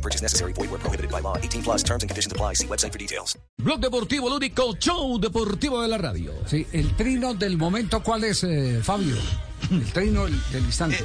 [0.00, 0.54] No purchase necessary.
[0.54, 1.36] Void where prohibited by law.
[1.36, 2.54] 18 plus terms and conditions apply.
[2.54, 3.36] See website for details.
[3.58, 6.32] Blog Deportivo, el único show deportivo de la radio.
[6.46, 9.16] Sí, el trino del momento, ¿cuál es, eh, Fabio?
[9.70, 11.04] El trino del, del instante.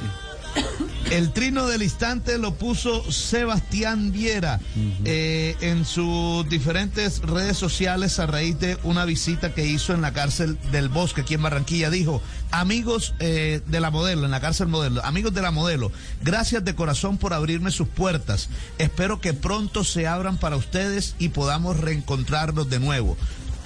[1.10, 4.58] El trino del instante lo puso Sebastián Viera
[5.04, 10.12] eh, en sus diferentes redes sociales a raíz de una visita que hizo en la
[10.12, 11.90] cárcel del Bosque aquí en Barranquilla.
[11.90, 12.20] Dijo,
[12.50, 15.92] amigos eh, de la modelo, en la cárcel modelo, amigos de la modelo,
[16.22, 18.48] gracias de corazón por abrirme sus puertas.
[18.78, 23.16] Espero que pronto se abran para ustedes y podamos reencontrarnos de nuevo.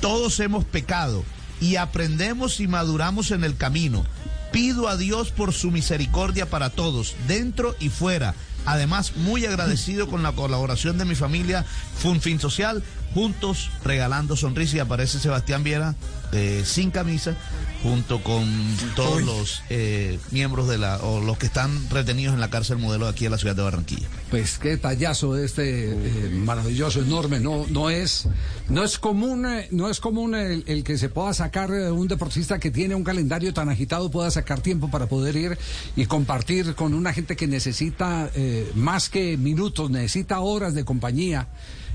[0.02, 1.24] Todos hemos pecado
[1.58, 4.04] y aprendemos y maduramos en el camino.
[4.52, 8.34] Pido a Dios por su misericordia para todos, dentro y fuera.
[8.66, 11.64] Además, muy agradecido con la colaboración de mi familia
[11.98, 12.82] Funfin Social,
[13.14, 15.94] juntos regalando sonrisas y aparece Sebastián Viera
[16.32, 17.36] eh, sin camisa,
[17.82, 18.46] junto con
[18.94, 23.06] todos los eh, miembros de la, o los que están retenidos en la cárcel modelo
[23.06, 24.06] de aquí en la ciudad de Barranquilla.
[24.30, 27.40] Pues qué tallazo de este eh, maravilloso, enorme.
[27.40, 28.28] No, no es,
[28.68, 32.60] no es común, eh, no es común el, el que se pueda sacar un deportista
[32.60, 35.58] que tiene un calendario tan agitado pueda sacar tiempo para poder ir
[35.96, 38.30] y compartir con una gente que necesita
[38.74, 41.48] más que minutos, necesita horas de compañía.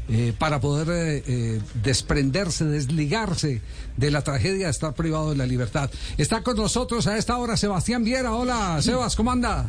[0.09, 3.61] Eh, para poder eh, eh, desprenderse, desligarse
[3.97, 5.89] de la tragedia de estar privado de la libertad.
[6.17, 8.33] Está con nosotros a esta hora Sebastián Viera.
[8.33, 9.65] Hola, Sebas, ¿cómo anda?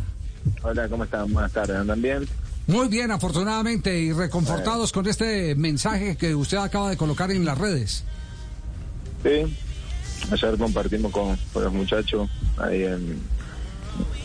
[0.62, 1.32] Hola, ¿cómo están?
[1.32, 2.26] Buenas tardes, ¿andan bien?
[2.66, 7.56] Muy bien, afortunadamente, y reconfortados con este mensaje que usted acaba de colocar en las
[7.58, 8.02] redes.
[9.22, 9.56] Sí,
[10.30, 13.20] ayer compartimos con, con los muchachos ahí en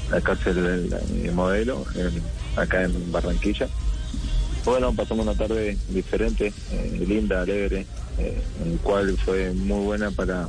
[0.09, 2.21] la cárcel del del modelo, en-
[2.59, 3.67] acá en Barranquilla.
[4.65, 7.85] Bueno, pasamos una tarde diferente, eh, linda, alegre,
[8.17, 10.47] eh, en cual fue muy buena para,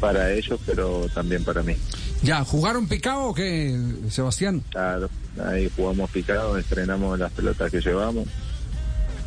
[0.00, 1.74] para ellos, pero también para mí.
[2.22, 3.78] ¿Ya jugaron picado o qué,
[4.10, 4.62] Sebastián?
[4.70, 5.08] Claro,
[5.44, 8.26] ahí jugamos picado, estrenamos las pelotas que llevamos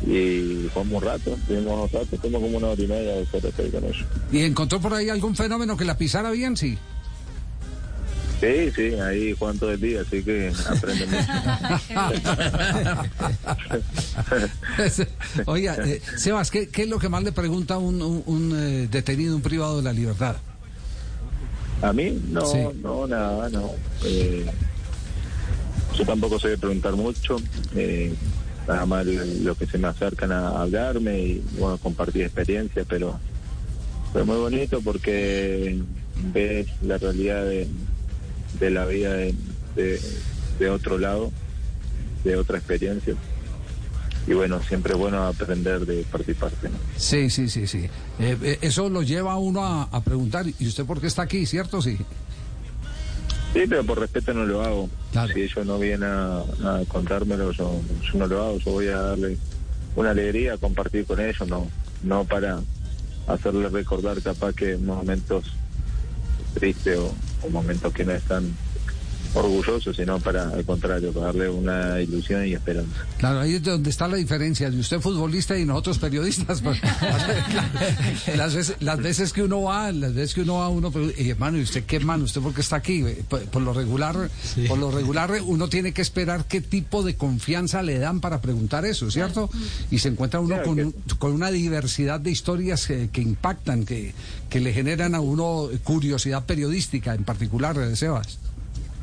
[0.06, 3.24] y jugamos un rato, estuvimos un rato, estuvimos como una hora y media de
[3.70, 4.04] con ellos.
[4.30, 6.56] ¿Y encontró por ahí algún fenómeno que la pisara bien?
[6.56, 6.76] Sí.
[8.42, 11.32] Sí, sí, ahí juegan todo el día, así que aprenden mucho.
[15.46, 18.88] Oiga, eh, Sebas, ¿qué, qué es lo que más le pregunta un, un- un, eh,
[18.90, 20.36] detenido, un privado de la libertad?
[21.82, 22.58] A mí, no, Sí.
[22.82, 23.70] no, nada, no.
[24.04, 24.44] Eh,
[25.96, 27.36] yo tampoco sé preguntar mucho,
[27.76, 28.12] eh,
[28.66, 33.20] nada más lo que se me acercan a hablarme y, bueno, compartir experiencias, pero
[34.12, 35.78] fue muy bonito porque
[36.34, 37.68] ves la realidad de,
[38.58, 39.34] de la vida de,
[39.76, 40.00] de-
[40.58, 41.32] de otro lado,
[42.24, 43.14] de otra experiencia.
[44.26, 46.76] Y bueno, siempre es bueno aprender de parte y parte, ¿no?
[46.96, 47.88] Sí, sí, sí, sí.
[48.20, 51.22] Eh, eh, eso lo lleva a uno a, a preguntar, ¿y usted por qué está
[51.22, 51.82] aquí, cierto?
[51.82, 51.96] Sí.
[53.52, 54.88] Sí, pero por respeto no lo hago.
[55.10, 55.34] Claro.
[55.34, 57.80] Si ellos no vienen a, a contármelo, yo,
[58.12, 58.58] yo no lo hago.
[58.58, 59.36] Yo voy a darle
[59.96, 61.68] una alegría, a compartir con ellos, no,
[62.02, 62.60] no para
[63.26, 65.44] hacerles recordar capaz que momentos
[66.52, 68.44] tristes o, o momentos que no están
[69.34, 73.04] orgullosos, sino para, al contrario, para darle una ilusión y esperanza.
[73.18, 76.60] Claro, ahí es donde está la diferencia de usted futbolista y nosotros periodistas.
[76.62, 76.78] pues.
[78.36, 81.30] las, veces, las veces que uno va, las veces que uno va, uno, pero, eh,
[81.30, 82.24] hermano, ¿y usted qué, hermano?
[82.24, 83.02] ¿Usted por qué está aquí?
[83.04, 84.30] Eh, Por, por lo regular,
[84.68, 88.84] por lo regular, uno tiene que esperar qué tipo de confianza le dan para preguntar
[88.84, 89.48] eso, ¿cierto?
[89.90, 93.20] Y se encuentra uno Claro con, que- un- con una diversidad de historias que, que
[93.22, 94.14] impactan, que,
[94.50, 98.38] que le generan a uno curiosidad periodística, en particular, eh, Sebas.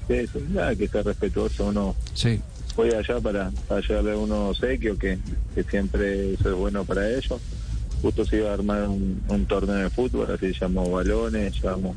[0.09, 2.41] Sí, sí, nada, que sea respetuoso, uno Sí.
[2.75, 5.19] voy allá para, para llevarle unos obsequios que,
[5.53, 7.39] que siempre eso es bueno para ellos.
[8.01, 11.95] Justo se iba a armar un, un torneo de fútbol, así llevamos balones, llevamos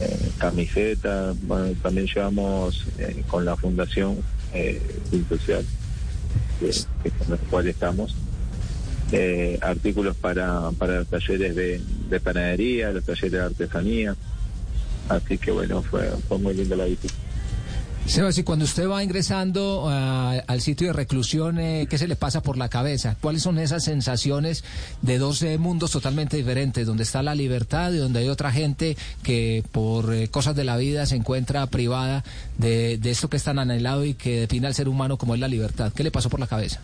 [0.00, 4.18] eh, camisetas, bueno, también llevamos eh, con la fundación
[4.52, 4.80] eh,
[5.28, 5.64] Social,
[6.58, 6.70] que,
[7.04, 8.16] que con la cual estamos,
[9.12, 11.80] eh, artículos para, para los talleres de,
[12.10, 14.16] de panadería, los talleres de artesanía.
[15.08, 17.14] Así que bueno, fue, fue muy linda la visita.
[18.08, 22.16] Sebas, y cuando usted va ingresando ah, al sitio de reclusión, eh, ¿qué se le
[22.16, 23.16] pasa por la cabeza?
[23.20, 24.64] ¿Cuáles son esas sensaciones
[25.02, 28.96] de dos eh, mundos totalmente diferentes, donde está la libertad y donde hay otra gente
[29.22, 32.24] que por eh, cosas de la vida se encuentra privada
[32.56, 35.40] de, de esto que es tan anhelado y que define al ser humano como es
[35.40, 35.92] la libertad?
[35.94, 36.80] ¿Qué le pasó por la cabeza?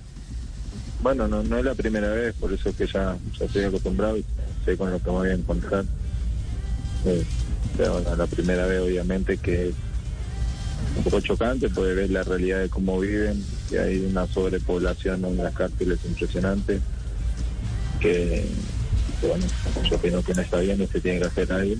[1.04, 4.24] bueno, no, no es la primera vez, por eso que ya, ya estoy acostumbrado y
[4.64, 5.84] sé con lo que me voy a encontrar.
[7.04, 7.22] Eh,
[7.76, 9.74] pero bueno, la primera vez obviamente que es
[10.96, 15.36] un poco chocante, puede ver la realidad de cómo viven, que hay una sobrepoblación en
[15.36, 16.80] las cárceles impresionante,
[18.00, 18.46] que,
[19.22, 19.44] bueno,
[19.88, 21.74] yo opino que no está bien y se tiene que hacer algo.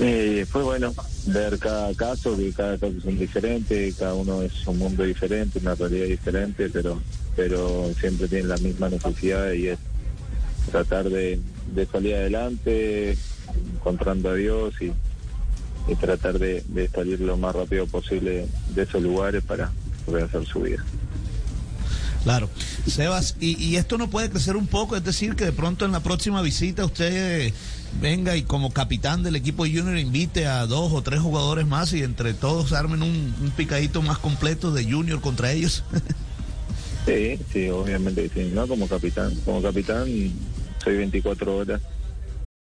[0.00, 0.94] Y después, bueno,
[1.26, 5.74] ver cada caso, que cada caso son diferentes, cada uno es un mundo diferente, una
[5.74, 7.00] realidad diferente, pero
[7.34, 9.78] pero siempre tienen la misma necesidad y es
[10.70, 11.40] tratar de,
[11.74, 13.16] de salir adelante,
[13.74, 14.92] encontrando a Dios y,
[15.88, 19.72] y tratar de, de salir lo más rápido posible de esos lugares para
[20.06, 20.84] poder hacer su vida.
[22.22, 22.48] Claro.
[22.86, 25.92] Sebas, y, y esto no puede crecer un poco, es decir, que de pronto en
[25.92, 27.52] la próxima visita usted
[28.00, 32.02] venga y como capitán del equipo Junior invite a dos o tres jugadores más y
[32.02, 35.84] entre todos armen un, un picadito más completo de Junior contra ellos.
[37.04, 39.34] Sí, sí, obviamente sí, no como capitán.
[39.44, 40.06] Como capitán
[40.82, 41.82] soy 24 horas.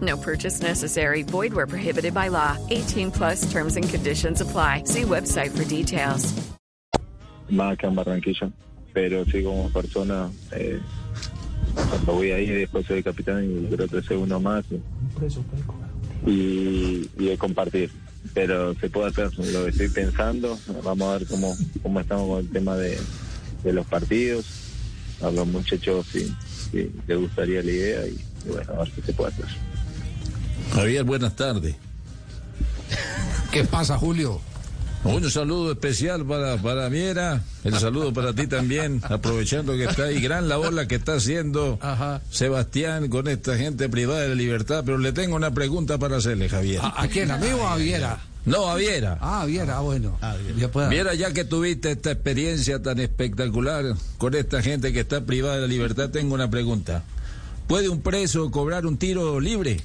[0.00, 1.22] No purchase necessary.
[1.22, 2.56] Void where prohibited by law.
[2.70, 4.84] 18 plus terms and conditions apply.
[4.86, 6.32] See website for details.
[7.50, 8.50] más que en Barranquilla,
[8.92, 10.80] pero sí como persona, eh,
[11.74, 14.64] cuando voy ahí después soy capitán y creo que soy uno más
[16.26, 17.90] y, y, de compartir.
[18.32, 21.54] Pero se puede hacer, lo estoy pensando, vamos a ver cómo,
[22.00, 22.98] estamos con el tema de,
[23.64, 24.46] los partidos,
[25.22, 26.34] a los muchachos si,
[26.70, 29.46] si les gustaría la idea y, y bueno, a ver qué se puede hacer.
[30.72, 31.76] Javier, buenas tardes.
[33.50, 34.40] ¿Qué pasa, Julio?
[35.04, 40.18] Un saludo especial para, para Miera, el saludo para ti también, aprovechando que está ahí,
[40.18, 42.22] gran labor la que está haciendo Ajá.
[42.30, 46.48] Sebastián con esta gente privada de la libertad, pero le tengo una pregunta para hacerle,
[46.48, 46.80] Javier.
[46.82, 47.30] ¿A, a quién?
[47.30, 48.18] ¿A mí o a Viera?
[48.46, 49.18] No, a Viera.
[49.20, 50.18] Ah, Viera, bueno.
[50.56, 50.88] Ya pueda.
[50.88, 53.84] Viera, ya que tuviste esta experiencia tan espectacular
[54.16, 57.02] con esta gente que está privada de la libertad, tengo una pregunta.
[57.66, 59.80] ¿Puede un preso cobrar un tiro libre?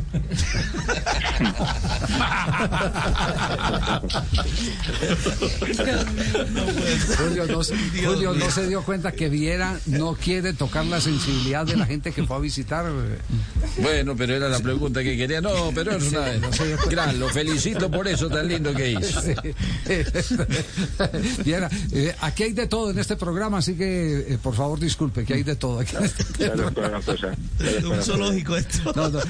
[7.18, 11.64] Julio, no, se- Julio no se dio cuenta que Viera no quiere tocar la sensibilidad
[11.66, 12.86] de la gente que fue a visitar.
[13.80, 15.40] Bueno, pero era la pregunta que quería.
[15.40, 16.26] No, pero es una
[16.90, 17.18] gran.
[17.18, 19.20] Lo felicito por eso tan lindo que hizo.
[21.44, 25.24] Viera, eh, aquí hay de todo en este programa, así que eh, por favor disculpe,
[25.24, 25.80] que hay de todo.
[25.80, 27.00] Aquí en este Ya lo programa.
[27.00, 27.34] conozco ya.
[27.58, 28.04] ya lo un conozco.
[28.12, 28.92] zoológico esto.
[28.94, 29.20] No, no,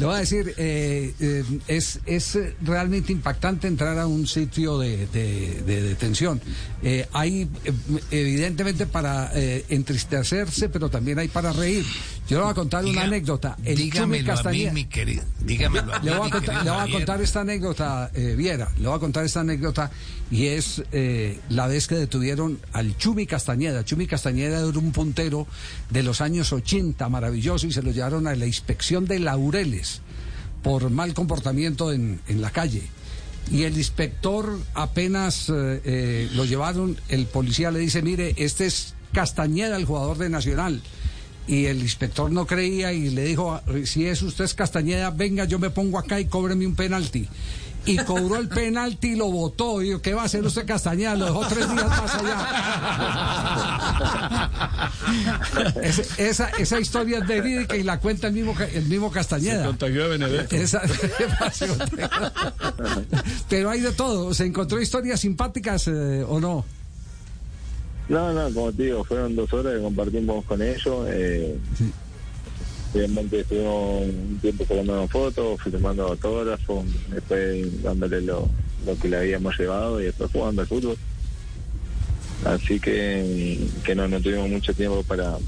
[0.00, 4.78] no, le voy a decir, eh, eh, es, es realmente impactante entrar a un sitio
[4.78, 6.40] de, de- de detención.
[6.82, 7.72] Eh, hay eh,
[8.10, 9.30] evidentemente para
[9.68, 11.84] entristecerse, pero también hay para reír.
[12.28, 13.56] Yo le voy a contar una anécdota.
[13.64, 15.24] El Chumi dígamelo a mí, mi querido.
[15.40, 16.98] Dígamelo a mí, le voy a contar, querido le voy a Javier.
[16.98, 19.90] contar esta anécdota, eh, Viera, le voy a contar esta anécdota
[20.30, 23.84] y es eh, la vez que detuvieron al Chumi Castañeda.
[23.84, 25.46] Chumi Castañeda era un puntero
[25.90, 30.00] de los años 80, maravilloso, y se lo llevaron a la inspección de Laureles
[30.62, 32.82] por mal comportamiento en, en la calle.
[33.50, 39.76] Y el inspector apenas eh, lo llevaron, el policía le dice, mire, este es Castañeda,
[39.76, 40.80] el jugador de Nacional.
[41.46, 45.58] Y el inspector no creía y le dijo, si es usted es Castañeda, venga, yo
[45.58, 47.28] me pongo acá y cóbreme un penalti.
[47.84, 49.82] Y cobró el penalti y lo votó.
[49.82, 51.16] Y dijo, ¿qué va a hacer usted Castañeda?
[51.16, 52.38] Lo dejó tres días más allá.
[56.16, 59.66] Esa, esa historia es verídica y la cuenta el mismo, el mismo Castañeda.
[59.66, 60.54] contagió de Benedetto.
[60.56, 60.82] Esa-
[63.48, 64.32] Pero hay de todo.
[64.32, 66.64] ¿Se encontró historias simpáticas eh, o no?
[68.08, 71.06] No, no, como te digo, fueron dos horas que compartimos con ellos.
[71.08, 71.56] Eh,
[72.94, 78.46] Obviamente estuvimos un tiempo tomando fotos, filmando autógrafos, después dándole lo,
[78.84, 80.96] lo que le habíamos llevado y después jugando al fútbol.
[82.44, 85.38] Así que, que no, no tuvimos mucho tiempo para,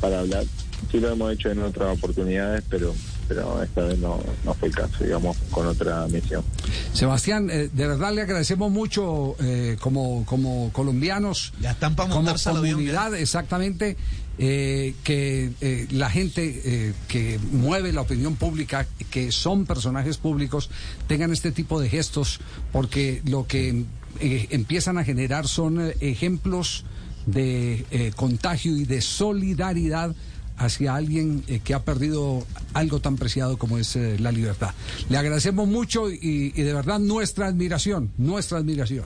[0.00, 0.44] para hablar.
[0.90, 2.94] Sí lo hemos hecho en otras oportunidades, pero
[3.28, 6.44] pero esta vez no, no fue el caso, digamos, con otra misión.
[6.92, 12.28] Sebastián, eh, de verdad le agradecemos mucho eh, como, como colombianos, Ya están para como
[12.28, 13.96] avión, comunidad, exactamente,
[14.38, 20.70] eh, que eh, la gente eh, que mueve la opinión pública, que son personajes públicos,
[21.06, 22.40] tengan este tipo de gestos,
[22.72, 23.84] porque lo que
[24.20, 26.84] eh, empiezan a generar son eh, ejemplos
[27.26, 30.14] de eh, contagio y de solidaridad
[30.56, 34.70] hacia alguien eh, que ha perdido algo tan preciado como es eh, la libertad.
[35.08, 39.04] Le agradecemos mucho y, y de verdad nuestra admiración, nuestra admiración.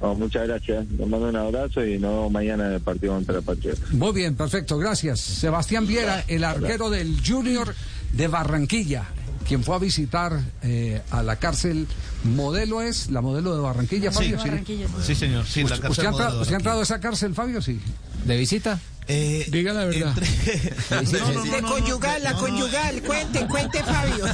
[0.00, 0.86] No, muchas gracias.
[0.92, 3.82] Les mando un abrazo y nos vemos mañana en el partido contra Patriota.
[3.92, 5.20] Muy bien, perfecto, gracias.
[5.20, 7.74] Sebastián Viera, el arquero del Junior
[8.14, 9.04] de Barranquilla,
[9.46, 11.86] quien fue a visitar eh, a la cárcel
[12.24, 14.38] modelo es, la modelo de Barranquilla, Sí, Fabio.
[15.02, 15.44] sí, señor.
[15.46, 17.34] Sí, la ¿Usted, cárcel usted ha, entrado- modelo de usted ha entrado a esa cárcel,
[17.34, 17.60] Fabio?
[17.60, 17.78] Sí.
[18.24, 18.80] ¿De visita?
[19.08, 20.14] Eh, Diga la verdad.
[20.90, 23.02] No, no, no, De no, conyugal, la conyugal.
[23.02, 24.24] Cuente, cuente, Fabio.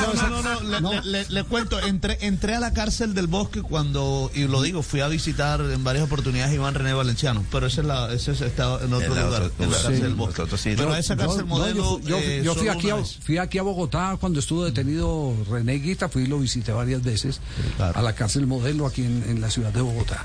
[0.00, 3.62] No, no, no, no, le, le- le cuento, entré, entré a la cárcel del bosque
[3.62, 7.66] cuando, y lo digo, fui a visitar en varias oportunidades a Iván René Valenciano, pero
[7.66, 10.42] ese, es la, ese es- está en otro lugar, en la sí, cárcel del bosque.
[10.56, 10.74] sí.
[10.76, 12.00] Pero esa cárcel modelo.
[12.00, 15.74] yo, yo- eh, yo fui, aquí a, fui aquí a Bogotá cuando estuvo detenido René
[15.74, 17.40] Guita, fui y lo visité varias veces
[17.78, 20.24] a la cárcel modelo aquí en, en la ciudad de Bogotá.